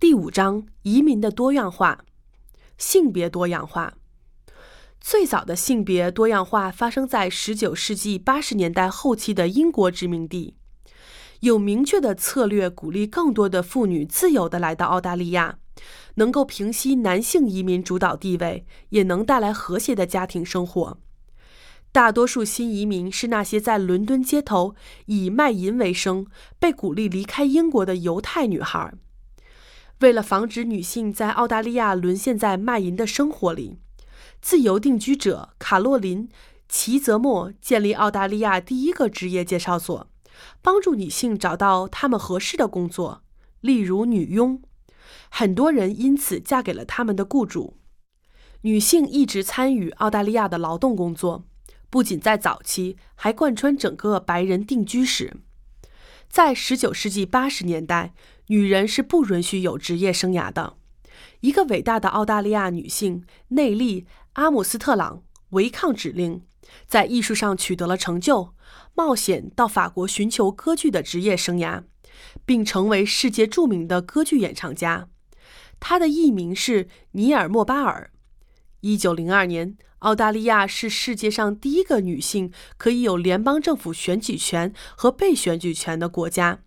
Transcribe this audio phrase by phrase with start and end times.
[0.00, 2.04] 第五章：移民的多样化，
[2.76, 3.94] 性别多样化。
[5.00, 10.54] 最早的性别多样化发生在19世纪80年代后期的英国殖民地，
[11.40, 15.58] 有明确的策略鼓励更多的妇女自由地来到澳大利亚，
[16.14, 21.00] 能够平息男性移民主导地位，也能带来和谐的家庭生活。
[21.90, 24.76] 大多数新移民是那些在伦敦街头
[25.06, 26.28] 以卖淫为生、
[26.60, 28.94] 被鼓励离开英国的犹太女孩。
[30.00, 33.78] 为了防止女性在澳大利亚沦陷在卖淫的生活里，
[34.40, 36.28] 自由定居者卡洛琳·
[36.68, 40.08] 齐泽莫建立澳大利亚第一个职业介绍所，
[40.62, 43.22] 帮助女性找到她们合适的工作，
[43.60, 44.62] 例如女佣。
[45.30, 47.76] 很多人因此嫁给了他们的雇主。
[48.62, 51.44] 女性一直参与澳大利亚的劳动工作。
[51.90, 55.38] 不仅在早期，还贯穿整个白人定居史。
[56.28, 58.12] 在19世纪80年代，
[58.48, 60.74] 女人是不允许有职业生涯的。
[61.40, 64.02] 一个伟大的澳大利亚女性内利·
[64.34, 66.42] 阿姆斯特朗违抗指令，
[66.86, 68.54] 在艺术上取得了成就，
[68.94, 71.84] 冒险到法国寻求歌剧的职业生涯，
[72.44, 75.08] 并成为世界著名的歌剧演唱家。
[75.80, 78.10] 她的艺名是尼尔·莫巴尔。
[78.82, 79.76] 1902年。
[80.00, 86.60] 澳大利亚是世界上第一个女性可以有联邦政府选举权和被选举权的国家。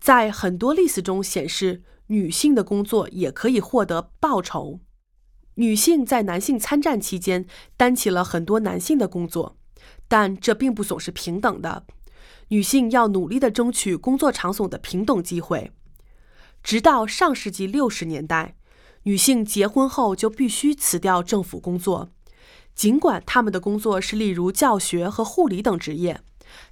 [0.00, 4.80] 在很多例子中显示，女性的工作也可以获得报酬。
[5.54, 9.56] 女性在男性参战期间担起了很多男性的工作，
[10.08, 11.86] 但这并不总是平等的。
[12.48, 15.70] 女性要努力地争取工作场所的平等机会。
[16.64, 18.56] 直到上世纪六十年代。
[19.08, 22.10] 女性结婚后就必须辞掉政府工作，
[22.74, 26.20] 尽管她们的工作是例如教学和护理等职业，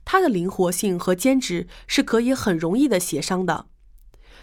[0.04, 3.64] 它的灵活性和兼职是可以很容易的协商的。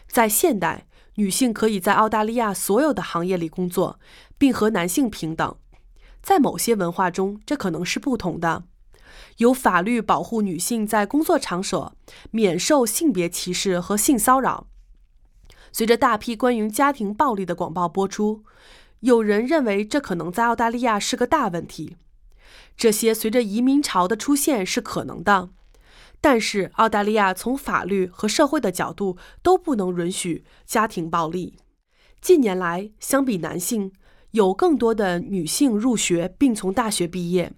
[0.07, 3.99] 在现代，女性可以在澳大利亚所有的行业里工作，
[4.39, 5.55] 并和男性平等。
[6.23, 8.63] 在某些文化中，这可能是不同的。
[9.37, 11.95] 有法律保护女性在工作场所
[12.31, 14.65] 免受性别歧视和性骚扰。
[15.73, 18.43] 随着大批关于家庭暴力的广报播出，
[18.99, 21.97] 有人认为这可能在澳大利亚是个大问题。
[22.77, 25.49] 这些随着移民潮的出现是可能的，
[26.21, 31.57] 但是澳大利亚从法律和社会的角度都不能允许家庭暴力。
[32.21, 33.91] 近年来，相比男性，
[34.31, 37.51] 有更多的女性入学并从大学毕业。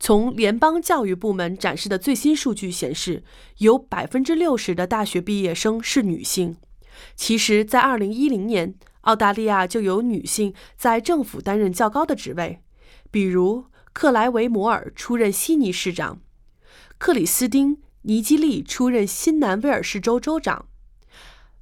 [0.00, 3.22] 从联邦教育部门展示的最新数据显示，
[3.58, 6.56] 有百分之六十的大学毕业生是女性。
[7.14, 12.60] 其实，在2010年，澳大利亚就有女性在政府担任较高的职位，
[13.10, 16.20] 比如克莱维摩尔出任悉尼市长，
[16.98, 20.66] 克里斯汀·尼基利出任新南威尔士州州长，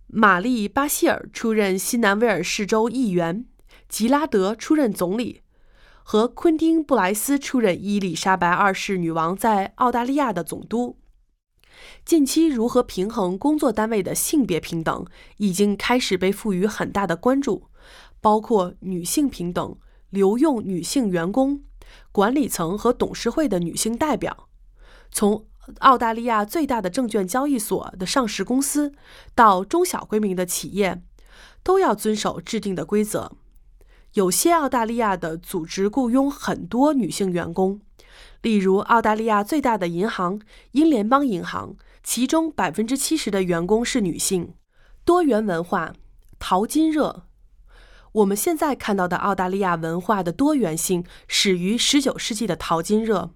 [0.06, 3.46] 玛丽·巴希尔出任新南威尔士州议员，
[3.88, 5.42] 吉拉德出任总理，
[6.02, 10.98] 和昆汀·布莱斯出任伊丽莎白二世女王在澳大利亚的总督。
[12.04, 15.06] 近期如何平衡工作单位的性别平等
[15.38, 17.64] 已经开始被赋予很大的关注，
[18.20, 19.76] 包括女性平等、
[20.10, 21.62] 留用女性员工、
[22.12, 24.48] 管理层和董事会的女性代表。
[25.10, 25.46] 从
[25.78, 28.92] 澳大利亚最大的证券交易所的上市公司
[29.34, 31.02] 到中小规模的企业，
[31.62, 33.32] 都要遵守制定的规则。
[34.12, 37.80] 有些澳大利亚的组织雇佣很多女性员工。
[38.42, 40.40] 例如，澳大利亚最大的银行
[40.72, 44.54] 英联邦银行，其中百分之七十的员工是女性。
[45.04, 45.92] 多元文化，
[46.38, 47.24] 淘金热。
[48.12, 53.30] 我们现在看到的澳大利亚文化的多元性始于十九世纪的淘金热。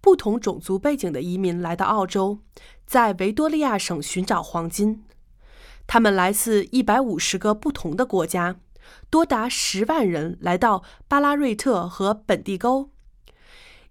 [0.00, 2.38] 不同种族背景的移民来到澳洲，
[2.86, 5.04] 在维多利亚省寻找黄金。
[5.86, 8.56] 他们来自一百五十个不同的国家，
[9.10, 12.90] 多达十万人来到巴拉瑞特和本地沟。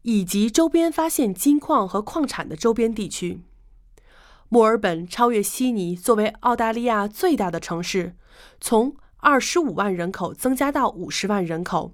[0.07, 3.41] 以及周边发现金矿和矿产的周边地区，
[4.47, 8.15] 墨尔本超越悉尼作为澳大利亚最大的城市，
[8.61, 11.91] 从二十五万人口增加到五十万人口，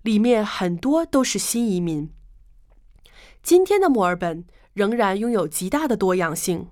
[0.00, 2.08] 里面很多都是新移民。
[3.42, 6.68] 今天的墨尔本仍然拥有极大的多样性，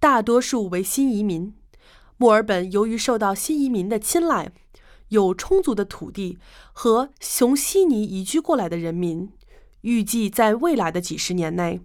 [0.00, 1.54] 大多数为新移民。
[2.16, 4.50] 墨尔本由于受到新移民的青睐，
[5.10, 6.36] 有充足的土地
[6.72, 9.30] 和从悉尼移居过来的人民。
[9.82, 11.80] 预计在未来的几十年内，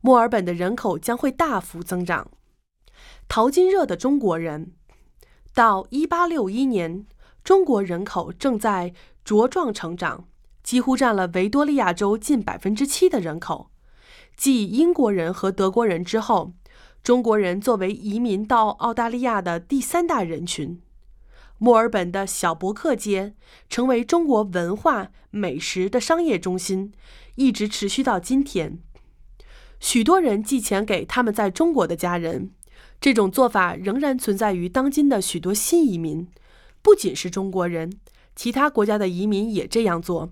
[0.00, 2.30] 墨尔本的人口将会大幅增长。
[3.28, 4.72] 淘金热的中国人，
[5.54, 7.06] 到一八六一年，
[7.42, 8.92] 中国人口正在
[9.24, 10.28] 茁壮成长，
[10.62, 13.70] 几乎占了维多利亚州近百分之七的人口。
[14.36, 16.52] 继英国人和德国人之后，
[17.02, 20.80] 中国人作为移民到澳大利亚的第三大人群。
[21.58, 23.34] 墨尔本的小博客街
[23.70, 26.92] 成为中国文化美食的商业中心，
[27.36, 28.78] 一直持续到今天。
[29.78, 32.50] 许多人寄钱给他们在中国的家人，
[33.00, 36.28] 这种做法仍然存在于当今的许多新移民。
[36.82, 37.92] 不仅是中国人，
[38.34, 40.30] 其他国家的移民也这样做。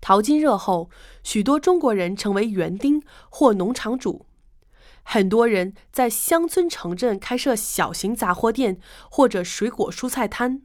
[0.00, 0.90] 淘金热后，
[1.22, 4.26] 许多中国人成为园丁或农场主。
[5.02, 8.78] 很多人在乡村城镇开设小型杂货店
[9.10, 10.60] 或者水果蔬菜摊，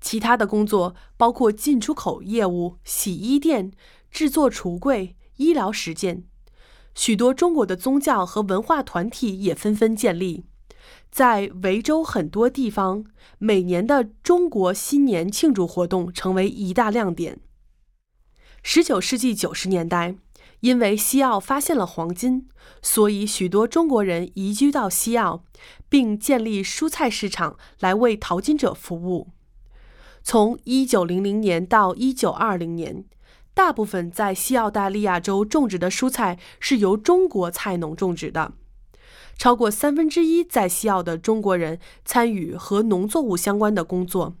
[0.00, 3.72] 其他的工作包括进出口业务、洗衣店、
[4.10, 6.24] 制作橱柜、医疗实践。
[6.94, 10.44] 许多中国的宗教和文化团体也纷纷建立。
[11.10, 13.04] 在维州很多地方，
[13.38, 17.40] 每年的中国新年庆祝活动成为一大亮点。
[18.62, 20.16] 十九世纪九十年代。
[20.60, 22.46] 因为西澳发现了黄金，
[22.82, 25.42] 所以许多中国人移居到西澳，
[25.88, 29.28] 并建立蔬菜市场来为淘金者服务。
[30.22, 33.06] 从一九零零年到一九二零年，
[33.60, 38.54] 大部分在西澳大利亚州种植的蔬菜是由中国菜农种植的。
[39.36, 44.34] 超过三分之一在西澳的中国人参与和农作物相关的工作，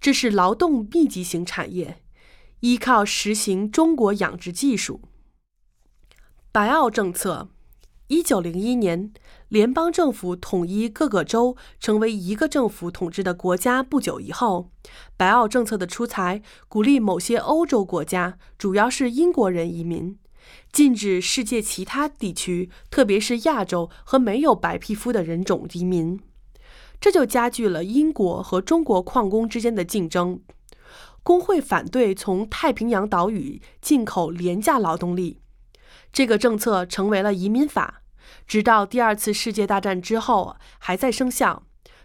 [0.00, 2.02] 这是劳动密集型产业，
[2.58, 5.02] 依靠实行中国养殖技术。
[6.50, 7.48] 白澳政策，
[8.08, 9.12] 一九零一年，
[9.52, 13.82] 联邦政府统一各个州成为一个政府统治的国家。
[13.82, 14.70] 不久以后，
[15.18, 20.16] 白澳政策的出台，鼓励某些欧洲国家，主要是英国人移民，
[20.72, 26.18] 禁止世界其他地区，特别是亚洲和没有白皮肤的人种移民。
[26.98, 30.40] 这就加剧了英国和中国矿工之间的竞争。
[31.22, 35.40] 工会反对从太平洋岛屿进口廉价劳动力。
[36.10, 38.01] 这个政策成为了移民法，
[38.52, 41.62] 直到第二次世界大战之后还在生效，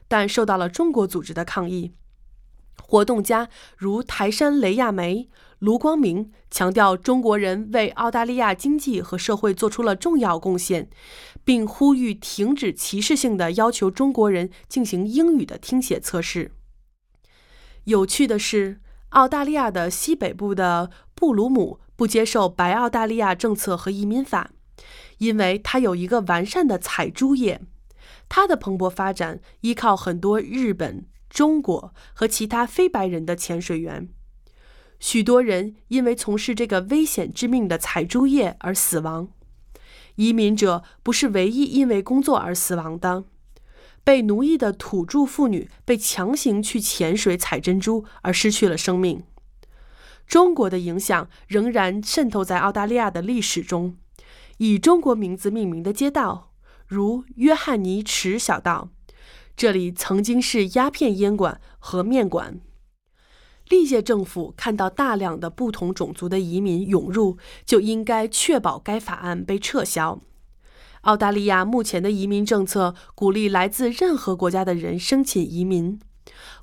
[0.08, 1.92] 但受到了中国组织的抗议。
[2.82, 5.28] 活动家如台山雷亚梅、
[5.60, 10.90] 卢光明强调中国人为澳大利亚经济和社会做出了重要贡献，
[11.44, 16.54] 并呼吁停止歧视性的要求中国人进行英语的听写测试。
[17.84, 18.80] 有趣的是，
[19.10, 21.82] 澳大利亚的西北部的布鲁姆。
[21.98, 24.52] 不接受白澳大利亚政策和移民法，
[25.18, 27.62] 因为它有一个完善的采珠业。
[28.30, 34.10] 它的蓬勃发展依靠很多日本、中国和其他非白人的潜水员。
[35.00, 39.30] 许多人因为从事这个危险致命的采珠业而死亡。
[40.16, 43.25] 移民者不是唯一因为工作而死亡的。
[44.04, 49.24] 被奴役的土著妇女被强行去潜水采珍珠而失去了生命。
[50.25, 53.98] 中国的影响仍然渗透在澳大利亚的历史中，
[54.57, 56.51] 以中国名字命名的街道，
[56.86, 58.89] 如约翰尼池小道，
[59.56, 62.59] 这里曾经是鸦片烟馆和面馆。
[63.69, 70.21] 历届政府看到大量的不同种族的移民涌入，就应该确保该法案被撤销。
[71.01, 76.00] 澳大利亚目前的移民政策鼓励来自任何国家的人申请移民，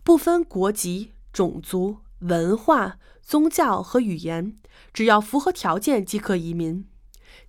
[0.02, 2.98] 不分国籍、种族、文化。
[3.26, 4.54] 宗教和语言，
[4.92, 6.84] 只要符合条件即可移民。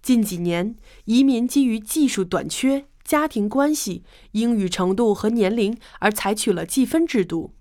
[0.06, 0.76] 近几年，
[1.06, 4.04] 移民基于技术短缺、家庭关系、
[4.34, 7.56] 英语程度和年龄而采取了计分制度。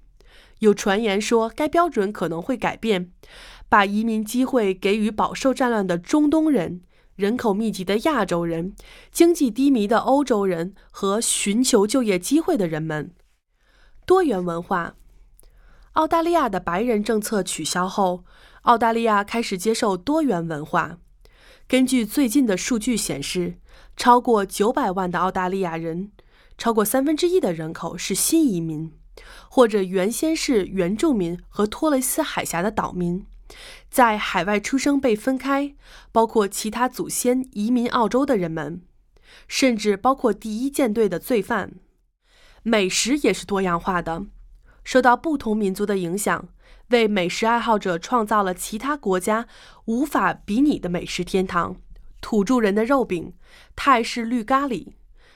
[0.59, 3.11] 有传言说，该标准可能会改变，
[3.71, 6.83] 把移民机会给予饱受战乱的中东人、
[7.17, 8.75] 人口密集的亚洲人、
[9.11, 13.15] 经济低迷的欧洲人和寻求就业机会的人们。
[14.05, 14.97] 多元文化。
[15.95, 18.25] 澳大利亚的白人政策取消后，
[18.65, 20.99] 澳大利亚开始接受多元文化。
[21.67, 23.55] 根据最近的数据显示，
[23.97, 26.11] 超过九百万的澳大利亚人，
[26.59, 28.93] 超过三分之一的人口是新移民，
[29.49, 33.25] 或者原先是原住民和托雷斯海峡的岛民，
[33.91, 35.75] 在海外出生被分开，
[36.13, 38.83] 包括其他祖先移民澳洲的人们，
[39.49, 41.73] 甚至包括第一舰队的罪犯。
[42.63, 44.27] 美食也是多样化的。
[44.85, 46.49] 受到不同民族的影响，
[46.89, 49.47] 为美食爱好者创造了其他国家
[49.87, 51.77] 无法比拟的美食天堂：
[52.21, 53.35] 土著人的肉饼、
[53.75, 54.89] 泰式绿咖喱、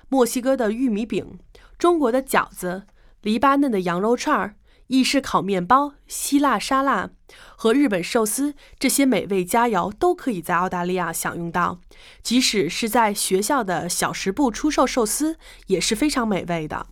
[0.09, 1.39] 墨西哥的玉米饼、
[1.79, 2.85] 中国的饺子、
[3.23, 4.57] 黎巴嫩的羊肉串儿、
[4.89, 7.11] 意式烤面包、希腊沙拉
[7.57, 8.55] 和日本寿司。
[8.79, 11.81] 这些美味佳肴都可以在澳大利亚享用到，
[12.23, 16.87] 即使是在学校的小食部出售寿司也是非常美味的。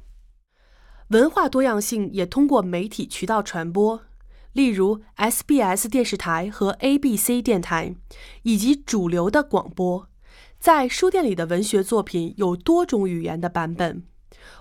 [1.09, 4.03] 文化多样性也通过媒体渠道传播，
[4.57, 7.95] 例如 SBS 电视台和 ABC 电台，
[8.43, 10.09] 以及主流的广播，
[10.59, 14.05] 在书店里的文学作品有多种语言的版本，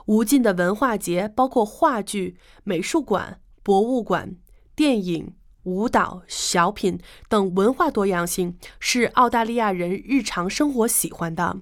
[0.08, 2.36] 无尽的文化节包括话剧、
[2.66, 4.36] 美术馆、博物馆、
[4.76, 5.34] 电影、
[5.64, 7.00] 舞蹈、小品
[7.30, 11.60] 等文化多样性是澳大利亚人日常生活喜欢的。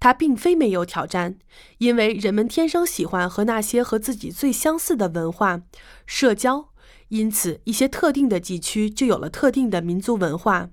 [0.00, 1.38] 它并非没有挑战，
[1.76, 5.60] 因为人们天生喜欢和那些和自己最相似的文化
[6.06, 6.70] 社交，
[7.14, 10.70] 因此一些特定的地区就有了特定的民族文化。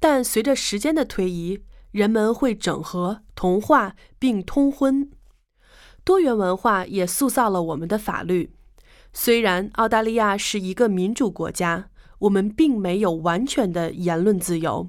[0.00, 5.10] 但随着时间的推移，人们会整合、同化并通婚。
[6.02, 8.54] 多元文化也塑造了我们的法律。
[9.12, 11.90] 虽然澳大利亚是一个民主国家，
[12.20, 14.88] 我们并没有完全的言论自由。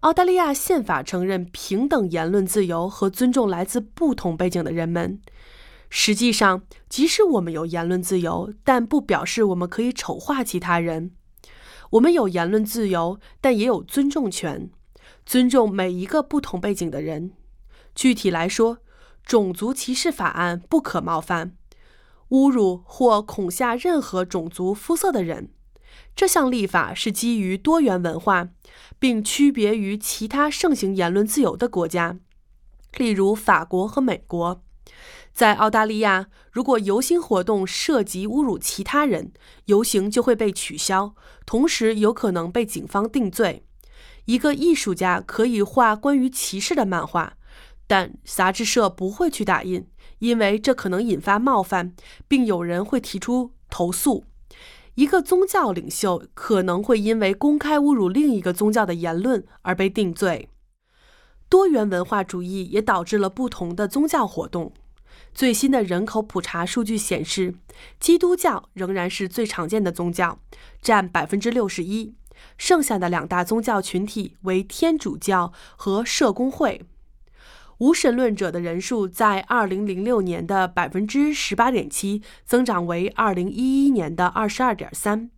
[0.00, 5.20] 澳大利亚宪法承认平等言论自由和尊重来自不同背景的人们。
[5.92, 11.10] 实际上，即使我们有言论自由，但不表示我们可以丑化其他人。
[11.90, 14.70] 我们有言论自由，但也有尊重权，
[15.26, 17.32] 尊重每一个不同背景的人。
[17.96, 18.78] 具体来说，
[19.26, 21.56] 种族歧视法案不可冒犯、
[22.28, 25.50] 侮辱或恐吓任何种族肤色的人。
[26.14, 28.50] 这项立法是基于多元文化，
[29.00, 32.18] 并区别于其他盛行言论自由的国家，
[32.96, 34.62] 例如法国和美国。
[35.32, 39.32] 在澳大利亚，如果游行活动涉及侮辱其他人，
[39.66, 41.14] 游行就会被取消，
[41.46, 43.64] 同时有可能被警方定罪。
[44.26, 47.34] 一个艺术家可以画关于歧视的漫画，
[47.86, 49.86] 但杂志社不会去打印，
[50.18, 51.94] 因为这可能引发冒犯，
[52.28, 54.24] 并有人会提出投诉。
[54.96, 60.50] 一个宗教领袖可能会因为公开侮辱另一个宗教的言论而被定罪。
[61.48, 64.72] 多元文化主义也导致了不同的宗教活动。
[65.34, 67.54] 最新的人口普查数据显示，
[67.98, 70.38] 基督教仍然是最常见的宗教，
[70.82, 72.14] 占百分之六十一。
[72.56, 76.82] 剩下的两大宗教群体为天主教和社工会。
[77.78, 85.30] 无神论者的人数在二零零六年的百分之十八点七增长为二零一一年的二十二点三。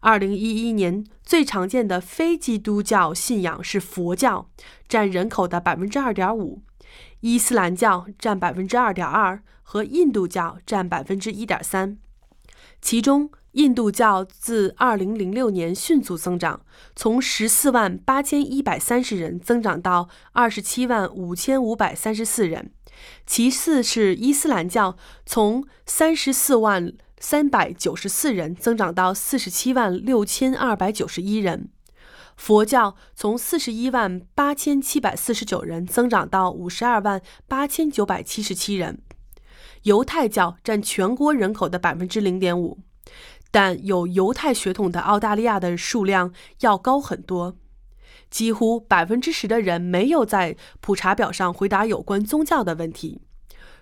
[0.00, 4.50] 二零一一年最常见的非基督教信仰是佛教，
[4.86, 6.60] 占人口的百分之二点五；
[7.26, 11.96] 伊斯兰教占百分之二点二，和印度教占百分之一点三。
[12.82, 16.60] 其中，印度教自二零零六年迅速增长，
[16.94, 22.70] 从十四万八千一百三十人增长到二十七万五千五百三十四人。
[23.26, 31.70] 其次是伊斯兰教，从三十四万三百九十四人增长到四十七万六千二百九十一人。
[32.36, 39.02] 佛教从41万8749人增长到52万8977人。
[39.82, 42.78] 犹太教占全国人口的0.5%。
[43.50, 47.54] 但有犹太血统的澳大利亚的数量要高很多，
[48.28, 53.20] 几乎百分之十的人没有在普查表上回答有关宗教的问题。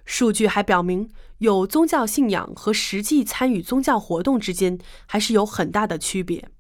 [0.05, 6.51] 数据还表明，有宗教信仰和实际参与宗教活动之间还是有很大的区别。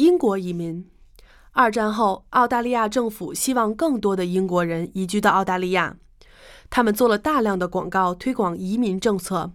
[0.00, 0.88] 英国移民，
[1.52, 5.98] 二战后，澳大利亚政府希望更多的英国人移居到澳大利亚，
[6.70, 9.52] 他们做了大量的广告推广移民政策。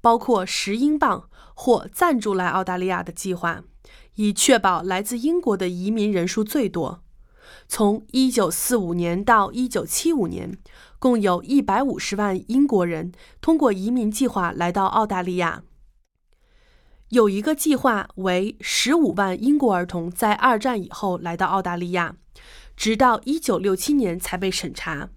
[0.00, 3.62] 包括十英镑或赞助来澳大利亚的计划，
[4.16, 7.04] 以确保来自英国的移民人数最多。
[7.68, 10.58] 从1945年到1975年，
[10.98, 15.62] 共有一百五十万英国人通过移民计划来到澳大利亚。
[17.10, 22.16] 有一个计划为十五万英国儿童在二战以后来到澳大利亚，
[22.76, 25.10] 直到一九六七年才被审查。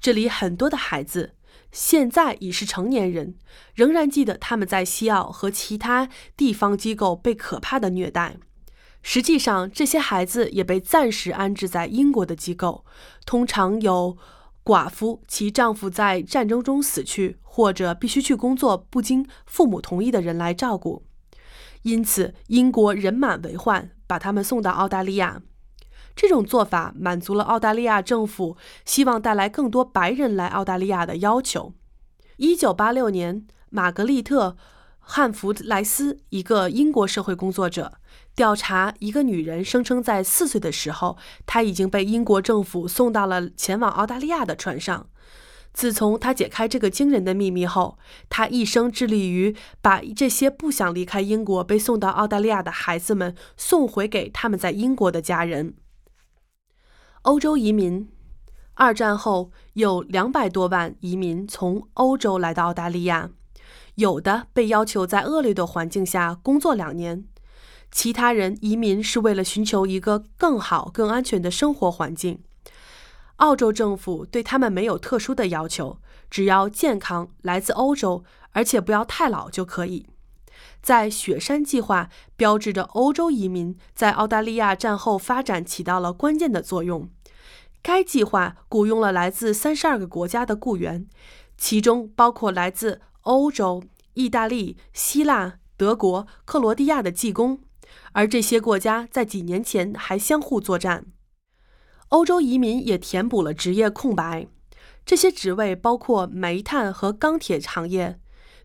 [0.00, 1.34] 这里很多的孩子。
[1.72, 3.34] 现在已是成年人，
[3.74, 8.36] 仍然记得他们在西澳和其他地方机构被可怕的虐待。
[9.02, 12.84] 实际上，这些孩子也被暂时安置在英国的机构，
[13.26, 14.16] 通常有
[14.64, 21.02] 寡妇其丈夫在战争中死去，或者必须去工作不经父母同意的人来照顾。
[21.84, 25.40] 因此，英国人满为患，把他们送到澳大利亚。
[26.16, 31.74] 这种做法满足了澳大利亚政府希望带来更多白人来澳大利亚的要求。
[32.36, 34.50] 一九八六年，玛格丽特·
[34.98, 37.94] 汉弗莱斯，一个英国社会工作者，
[38.34, 45.08] 调查一个女人声称在四岁的时候，她已经被英国政府送到了前往澳大利亚的船上。
[45.74, 55.74] 自从他解开这个惊人的秘密后，他一生致力于把这些不想离开英国、被送到澳大利亚的孩子们送回给他们在英国的家人。
[57.22, 58.08] 欧洲移民，
[58.74, 63.30] 二战后有两百多万移民从欧洲来到澳大利亚，
[63.96, 67.24] 有的被要求在恶劣的环境下工作两年，
[67.90, 72.38] 其他人移民是为了寻求一个更好、更安全的生活环境。
[73.36, 75.98] 澳洲政府对他们没有特殊的要求，
[76.30, 80.06] 只要健康、来自欧洲，而且不要太老就可以。
[80.80, 87.08] 在雪山计划标志着欧洲移民在澳大利亚战后发展起到了关键的作用。
[87.82, 91.06] 该计划雇佣了来自三十二个国家的雇员，
[91.58, 93.82] 其中包括来自欧洲、
[94.14, 97.60] 意大利、希腊、德国、克罗地亚的技工，
[98.12, 101.06] 而这些国家在几年前还相互作战。
[102.08, 104.46] 欧洲移民也填补了职业空白，
[105.04, 108.18] 这些职位包括煤炭和钢铁行业、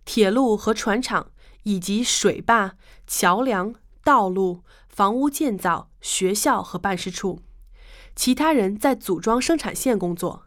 [0.04, 1.32] 铁路和船厂。
[1.64, 7.42] 以及水坝、桥梁、道路、房屋建造、学校和办事处，
[8.16, 10.44] 其他人在组装生产线工作。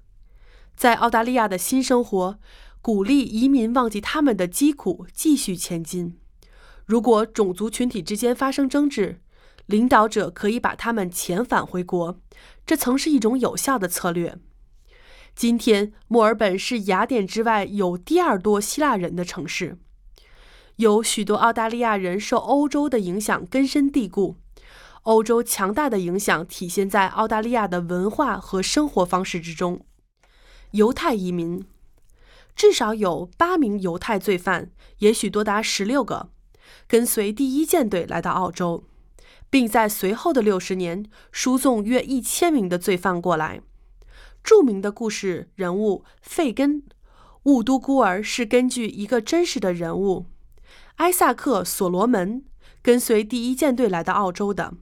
[0.75, 2.39] 在澳大利亚的新生活，
[2.81, 6.19] 鼓励移民忘记他们的疾苦，继续前进。
[6.87, 9.21] 如果种族群体之间发生争执，
[9.67, 12.19] 领导者可以把他们遣返回国，
[12.65, 14.39] 这曾是一种有效的策略。
[15.35, 19.79] 今天，墨尔本是雅典之外有第二多希腊人的城市。
[20.77, 24.37] 有许多澳大利亚人受欧洲的影响根深蒂固。
[25.03, 29.85] 欧洲强大的影响体现在澳大利亚的文化和生活方式之中。
[30.71, 31.65] 犹太移民
[32.55, 36.29] 至少有八名犹太罪犯，也许多达十六个，
[36.87, 38.85] 跟随第一舰队来到澳洲，
[39.53, 43.61] 并在随后的六十年输送约一千名的罪犯过来。
[44.43, 46.83] 著名的故事人物费根
[47.43, 50.25] 雾都孤儿是根据一个真实的人物。
[50.97, 52.47] 埃萨克·所罗门
[52.81, 54.73] 跟随第一舰队来到澳洲的。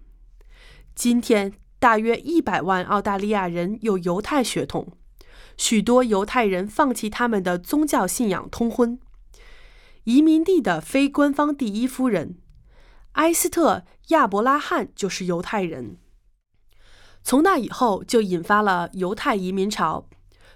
[0.94, 4.92] 今天，大约一百万澳大利亚人有犹太血统，
[5.56, 9.00] 许多犹太人放弃他们的宗教信仰通婚。
[10.04, 12.36] 移民地的非官方第一夫人
[13.12, 15.98] 埃斯特·亚伯拉罕就是犹太人。
[17.22, 20.08] 从那以后，就引发了犹太移民潮，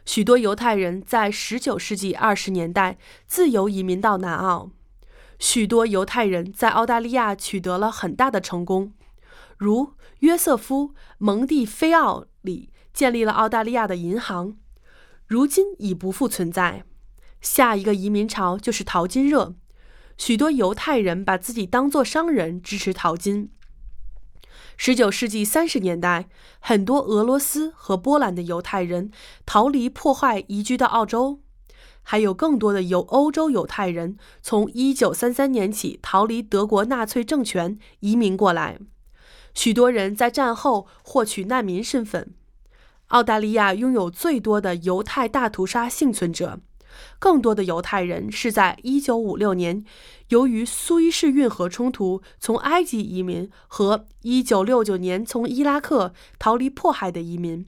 [0.07, 2.97] 许多犹太人在19世纪20年代
[3.27, 4.71] 自由移民到南澳。
[5.39, 8.95] 许多犹太人在澳大利亚取得了很大的成功，
[9.59, 10.89] 如约瑟夫·
[11.19, 14.57] 蒙蒂菲奥里建立了澳大利亚的银行，
[15.27, 16.85] 如今已不复存在。
[17.41, 19.55] 下一个移民潮就是淘金热，
[20.17, 23.51] 许多犹太人把自己当作商人支持淘金。
[24.77, 29.11] 十九世纪三十年代，很多俄罗斯和波兰的犹太人
[29.47, 31.41] 逃离破坏，移居到澳洲。
[32.07, 38.79] 还有更多的由欧洲犹太人从1933年起逃离德国纳粹政权移民过来，
[39.55, 42.35] 许多人在战后获取难民身份。
[43.09, 46.61] 澳大利亚拥有最多的犹太大屠杀幸存者，
[47.19, 49.85] 更多的犹太人是在1956年
[50.29, 57.67] 由于苏伊士运河冲突从埃及移民，和1969年从伊拉克逃离迫害的移民。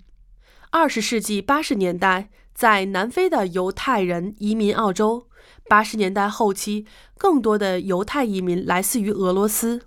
[0.73, 2.31] 20世纪80年代。
[2.57, 5.29] 在南非的犹太人移民澳洲。
[5.69, 6.87] 八十年代后期，
[7.19, 9.83] 更多的犹太移民来自于俄罗斯，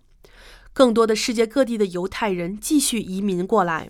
[0.72, 3.90] 更多的世界各地的犹太人继续移民过来。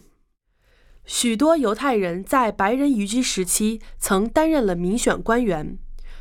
[1.11, 5.75] 许多犹太人在白人移居时期曾担任了民选官员。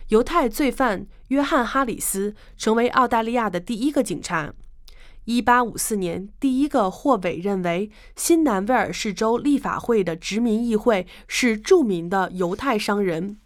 [0.08, 4.54] 犹太罪犯约翰·哈里斯成为澳大利亚的第一个警察。
[5.26, 13.36] 一八五四年，第一个获委任为新南威尔士州立法会的殖民议会是著名的犹太商人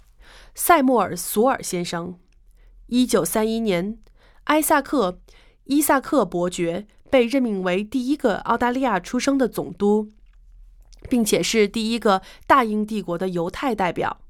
[0.54, 2.16] 塞默尔·索尔先生。
[2.86, 3.98] 一九三一年，
[4.44, 5.10] 埃萨克·
[5.64, 10.08] 伊萨克伯爵被任命为第一个澳大利亚出生的总督，
[11.12, 14.22] 并且是第一个大英帝国的犹太代表。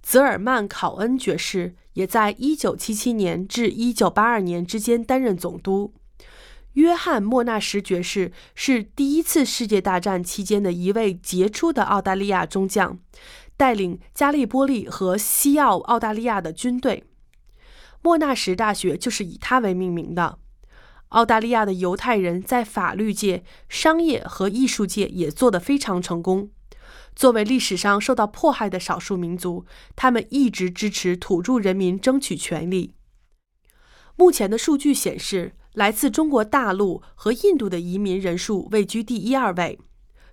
[0.00, 5.92] 泽尔曼·考恩爵士也在一九七七年至一九八二年之间担任总督。
[6.74, 13.00] 约翰·莫纳什爵士是第一次世界大战期间的一位杰出的澳大利亚中将，
[13.56, 17.02] 带领加利波利和西澳澳大利亚的军队。
[18.00, 20.38] 莫纳什大学就是以他为命名的。
[21.16, 26.50] 澳大利亚的犹太人在法律界、商业和艺术界也做得非常成功。
[27.14, 29.64] 作为历史上受到迫害的少数民族，
[29.96, 32.92] 他们一直支持土著人民争取权利。
[34.16, 35.54] 目前的数据显示。
[35.76, 39.78] 来自中国大陆和印度的移民人数位居第一、二位，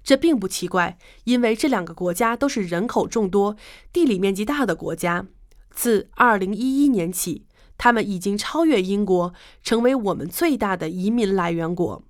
[0.01, 3.57] 这并不奇怪，因为这两个国家都是人口众多、
[3.91, 5.25] 地理面积大的国家。
[5.69, 7.45] 自2011年起，
[7.83, 12.01] 他们已经超越英国，成为我们最大的移民来源国。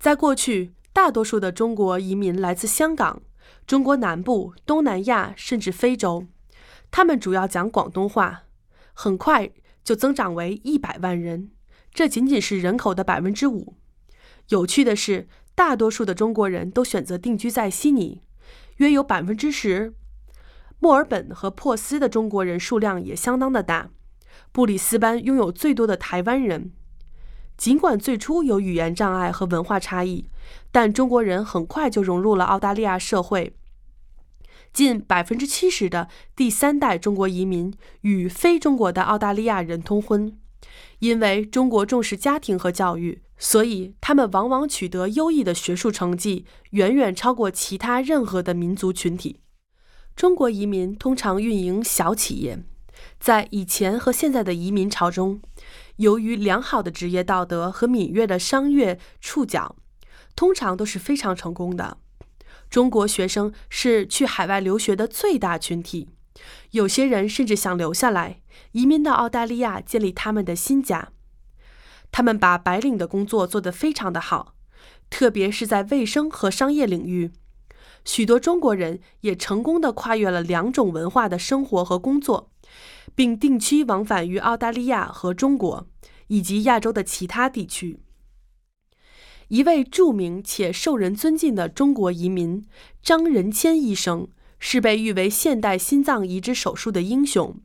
[0.00, 3.22] 在过去，大多数的中国移民来自香港、
[3.64, 6.26] 中国南部、东南亚甚至非洲，
[6.90, 8.42] 他们主要讲广东话，
[8.92, 9.52] 很快
[9.84, 11.52] 就增长为一百万人。
[11.94, 13.76] 这仅仅是人口的百分之五。
[14.48, 18.22] 有趣的是，大多数的中国人都选择定居在悉尼，
[18.78, 19.94] 约有百分之十。
[20.80, 23.90] 墨尔本和珀斯的中国人数量也相当的大。
[24.52, 26.72] 布里斯班拥有最多的台湾人。
[27.56, 30.28] 尽管最初有语言障碍和文化差异，
[30.70, 33.56] 但中国人很快就融入了澳大利亚社会。
[34.72, 40.38] 近百分之七十的第三代中国移民与非中国的澳大利亚人通婚。
[41.00, 49.40] 因为中国重视家庭和教育，所以他们往往取得优异的学术成绩，远远超过其他任何的民族群体。
[50.14, 52.62] 中国移民通常运营小企业。
[53.18, 55.40] 在以前和现在的移民潮中，
[55.96, 59.76] 由于良好的职业道德和敏锐的商业触角，
[60.36, 61.98] 通常都是非常成功的。
[62.70, 66.08] 中国学生是去海外留学的最大群体，
[66.72, 68.40] 有些人甚至想留下来，
[68.72, 71.08] 移民到澳大利亚建立他们的新家。
[72.12, 74.54] 他们把白领的工作做得非常的好，
[75.10, 77.32] 特别是在卫生和商业领域。
[78.04, 82.50] 许多中国人也成功的跨越了两种文化的生活和工作。
[83.18, 85.88] 并定期往返于澳大利亚和中国，
[86.28, 87.98] 以及亚洲的其他地区。
[89.48, 92.64] 一位著名且受人尊敬的中国移民
[93.02, 94.28] 张仁谦医生，
[94.60, 97.56] 是被誉为现代心脏移植手术的英雄。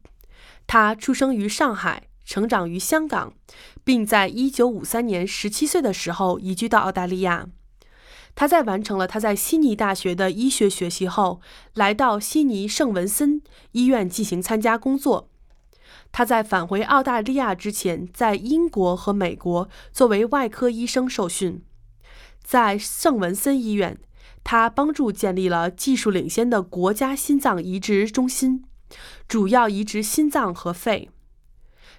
[0.65, 3.35] 他出生于上海，成长于香港，
[3.83, 7.47] 并在1953年17岁的时候移居到澳大利亚。
[8.33, 11.41] 他在完成了他在悉尼大学的医学学习后，
[11.75, 15.29] 来到悉尼圣文森医院进行参加工作。
[16.13, 21.61] 他在返回澳大利亚之前，在英国和美国作为外科医生受训。
[22.43, 23.97] 在圣文森医院，
[24.43, 28.63] 他帮助建立了技术领先的国家心脏移植中心，
[29.27, 31.09] 主要移植心脏和肺。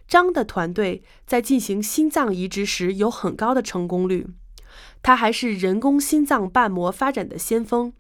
[0.07, 4.29] 张的团队在进行心脏移植时有很高的成功率。
[5.03, 7.93] 他还是人工心脏瓣膜发展的先锋。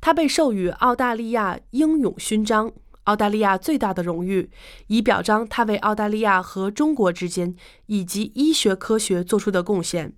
[0.00, 2.72] 他被授予澳大利亚英勇勋章。
[3.04, 4.50] 澳大利亚最大的荣誉，
[4.86, 7.54] 以表彰他为澳大利亚和中国之间
[7.86, 10.14] 以及医学科学做出的贡献。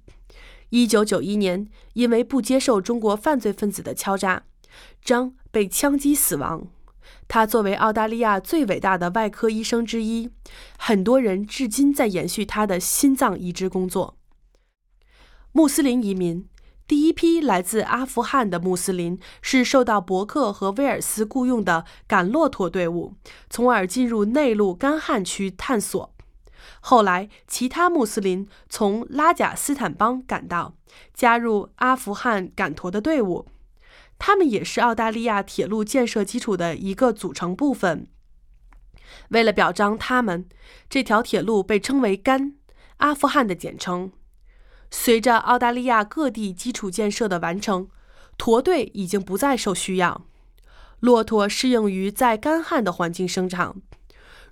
[0.71, 4.45] 一九九一年，因为不接受中国犯罪分子的敲诈，
[5.03, 6.67] 张被枪击死亡。
[7.29, 10.31] 他作为澳大利亚最伟大的外科医生之一，
[10.79, 14.17] 很多人至今在延续他的心脏移植工作。
[15.53, 16.47] 穆斯林移民。
[16.87, 23.15] 第一批来自阿富汗的穆斯林是受到伯克和威尔斯雇佣的赶骆驼队伍，
[23.51, 26.15] 从而进入内陆干旱区探索。
[26.81, 30.77] 后来，其他穆斯林从拉贾斯坦邦赶到，
[31.13, 33.47] 加入阿富汗赶驼的队伍。
[34.19, 38.07] 他们也是澳大利亚铁路建设基础的一个组成部分。
[39.31, 40.49] 为了表彰他们，
[40.89, 42.55] 这条铁路被称为“甘”，
[42.99, 44.13] 阿富汗的简称。
[44.91, 47.89] 随着澳大利亚各地基础建设的完成，
[48.39, 50.23] 驼队已经不再受需要。
[51.01, 53.77] 骆驼适应于在干旱的环境生长，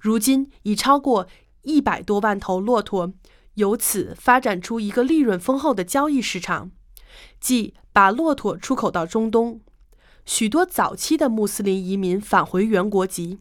[0.00, 1.26] 如今已超过
[1.62, 3.14] 一百多万头骆驼，
[3.54, 6.70] 由此发展出一个利润丰厚的交易市场，
[7.40, 9.60] 即把骆驼出口到中东。
[10.26, 13.38] 许多早期的穆斯林移民返回原国籍，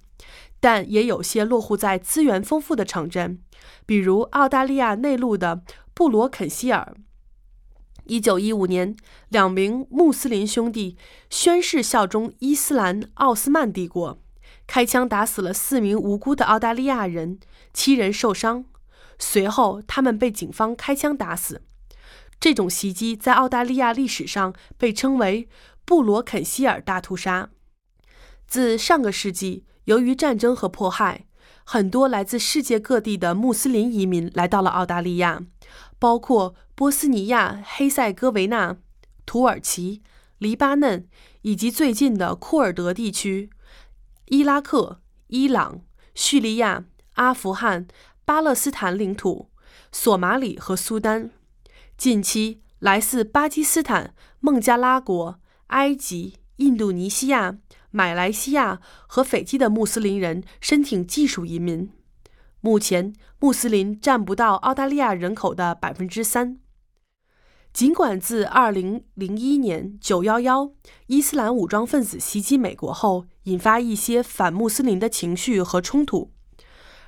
[0.59, 3.39] 但也有些落户在资源丰富的城镇，
[3.85, 5.61] 比如澳大利亚内陆的。
[5.93, 6.95] 布罗肯希尔。
[8.05, 8.95] 一九一五年，
[9.29, 10.97] 两名穆斯林兄弟
[11.29, 14.19] 宣誓效忠伊斯兰奥斯曼帝国，
[14.67, 17.39] 开枪打死了四名无辜的澳大利亚人，
[17.73, 18.65] 七人受伤。
[19.17, 21.61] 随后，他们被警方开枪打死。
[22.39, 25.47] 这种袭击在澳大利亚历史上被称为
[25.85, 27.51] “布罗肯希尔大屠杀”。
[28.45, 31.25] 自上个世纪，由于战争和迫害，
[31.63, 35.41] 很多来自世界各地的穆斯林移民来到了澳大利亚。
[36.03, 38.75] 包括波斯尼亚、黑塞哥维那、
[39.25, 40.01] 土耳其、
[40.37, 41.07] 黎巴嫩
[41.43, 43.49] 以及最近的库尔德地区、
[44.25, 45.79] 伊拉克、伊朗、
[46.13, 47.87] 叙利亚、阿富汗、
[48.25, 49.49] 巴勒斯坦领土、
[49.93, 51.29] 索马里和苏丹。
[51.97, 57.59] 近期，来自巴基斯坦、孟加拉国、埃及、印度尼西亚、
[57.91, 61.89] 马来西亚和斐济的穆斯林人申请技术移民。
[62.65, 66.59] 目前，穆斯林占不到澳大利亚人口的百分之三。
[67.73, 70.71] 尽管自二零零一年九幺幺
[71.07, 76.31] 伊斯兰武装分子袭击美国后，引发一些反穆斯林的情绪和冲突。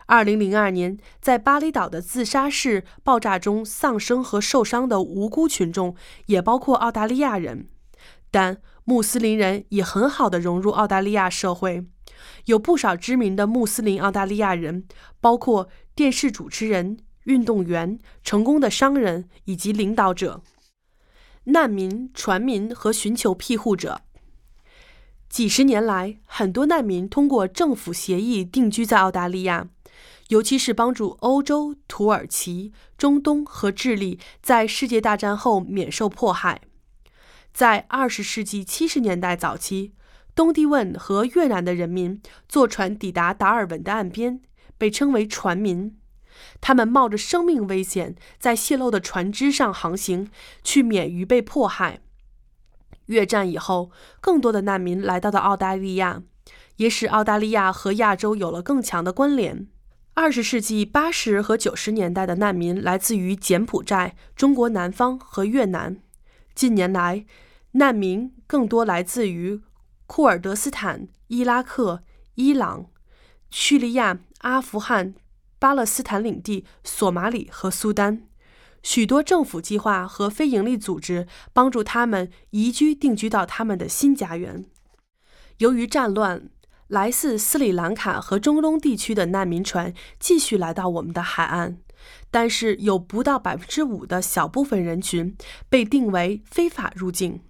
[0.08, 7.70] 二零零二年，在巴厘岛的自杀式爆炸中丧生和受伤的无辜群众，也包括澳大利亚人。
[8.30, 11.86] 但穆斯林人也很好的融入澳大利亚社会。
[12.46, 14.86] 有不少知名的穆斯林澳大利亚人，
[15.20, 20.42] 包括电视主持人、运动员、成功的商人以及领导者。
[21.46, 24.02] 难民、船民和寻求庇护者。
[25.30, 29.68] 几十年来，很多难民通过政府协议定居在澳大利亚，
[30.30, 36.62] 尤其是帮助欧洲、土耳其、中东和智利在世界大战后免受迫害。
[37.54, 39.94] 在二十世纪七十年代早期，
[40.36, 44.42] 东帝汶和越南的人民坐船抵达达尔文的岸边，
[44.78, 45.98] 被称为船民。
[46.60, 50.30] 他们冒着生命危险，在泄漏的船只上航行，
[50.62, 52.02] 去免于被迫害。
[53.06, 56.22] 越战以后，更多的难民来到了澳大利亚，
[56.76, 59.68] 也使澳大利亚和亚洲有了更强的关联。
[60.16, 65.98] 二十世纪八十和九十年代的难民来自于柬埔寨、中国南方和越南。
[66.54, 67.26] 近年来，
[67.74, 69.62] 难民更多来自于
[70.08, 72.02] 库尔德斯坦、伊拉克、
[72.36, 72.86] 伊朗、
[73.50, 75.16] 叙利亚、阿富汗、
[75.60, 78.24] 巴勒斯坦领地、索马里和苏丹。
[78.84, 84.64] 许多政府计划和非营利组织帮助他们移居定居到他们的新家园。
[85.58, 86.50] 由于战乱，
[86.88, 91.80] 来自斯里兰卡和中东地区的难民船继续来到我们的海岸，
[92.30, 95.36] 但是有不到百分之五的小部分人群
[95.68, 97.42] 被定为非法入境。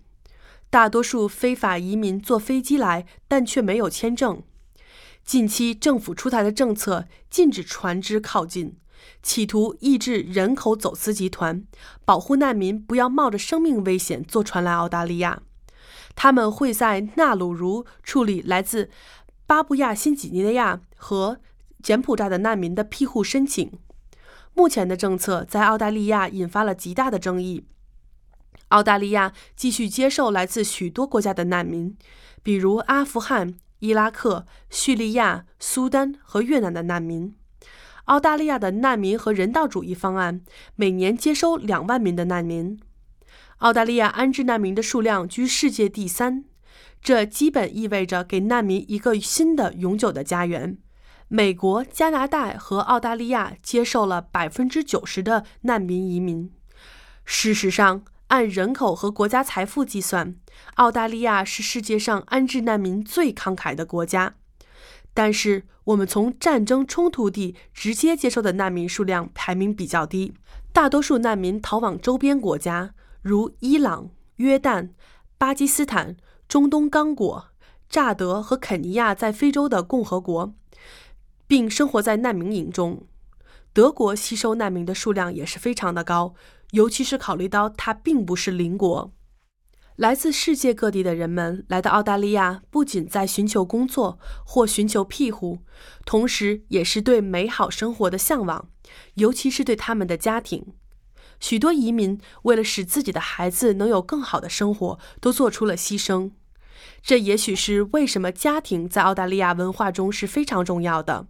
[0.76, 4.44] 大多数非法移民坐飞机来，但却没有签证。
[5.24, 8.76] 近期政府出台的政策禁止船只靠近。
[9.24, 11.64] 企图抑制人口走私集团，
[12.04, 15.42] 保护难民不要冒着生命危险坐船来澳大利亚。
[16.14, 18.90] 他们会在纳鲁如处理来自
[19.48, 21.40] 巴布亚新几内亚和
[21.82, 23.72] 柬埔寨的难民的庇护申请。
[24.54, 27.64] 目前的政策在澳大利亚引发了极大的争议。
[28.70, 31.96] 澳大利亚继续接受来自许多国家的难民，
[32.42, 37.36] 比如阿富汗、伊拉克、叙利亚、苏丹和越南的难民。
[38.06, 40.42] 澳大利亚的难民和人道主义方案
[40.76, 42.80] 每年接收两万名的难民。
[43.58, 46.44] 澳大利亚安置难民的数量居世界第三，
[47.02, 50.78] 这基本意味着给难民一个新的永久的家园。
[51.28, 56.52] 美国、加拿大和澳大利亚接受了百分之九十的难民移民。
[57.24, 60.36] 事实上，按人口和国家财富计算，
[60.76, 64.36] 澳大利亚是世界上安置难民最慷慨的国家。
[65.14, 70.34] 但是，我们从战争冲突地直接接收的难民数量排名比较低，
[70.74, 74.90] 大多数难民逃往周边国家，如伊朗、约旦、
[75.38, 76.18] 巴基斯坦、
[76.50, 77.46] 中东刚果、
[77.88, 80.54] 乍得和肯尼亚在非洲的共和国，
[81.48, 83.04] 并生活在难民营中。
[83.72, 86.34] 德国吸收难民的数量也是非常的高，
[86.76, 89.14] 尤其是考虑到它并不是邻国。
[89.96, 95.60] 来自世界各地的人们来到澳大利亚，不仅在寻求工作或寻求庇护，
[96.06, 98.68] 同时也是对美好生活的向往，
[99.14, 100.74] 尤其是对他们的家庭。
[101.40, 106.32] 许多移民为了使自己的孩子能有更好的生活，都做出了牺牲。
[107.02, 111.28] 这也许是为什么家庭在澳大利亚文化中是非常重要的。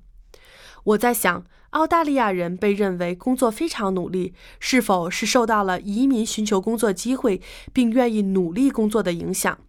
[0.86, 1.46] 我在想。
[1.76, 7.42] 澳大利亚人被认为工作非常努力，是否是受到了移民寻求工作机会
[7.74, 9.60] 并愿意努力工作的影响？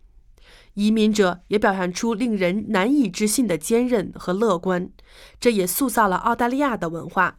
[0.75, 4.89] 移民者也表现出令人难以置信的坚韧和乐观，
[5.41, 7.39] 这也塑造了澳大利亚的文化。